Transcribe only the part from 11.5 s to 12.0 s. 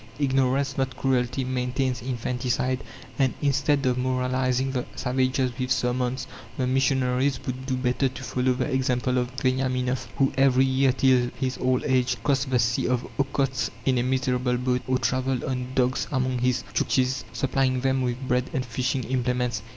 old